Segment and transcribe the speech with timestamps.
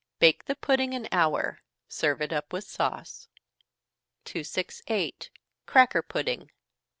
[0.17, 3.27] Bake the pudding an hour serve it up with sauce.
[4.25, 5.29] 268.
[5.67, 6.49] _Cracker Pudding.